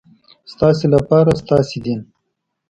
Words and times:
ستاسې 0.51 0.85
لپاره 0.95 1.31
ستاسې 1.41 1.77
دین. 1.85 1.99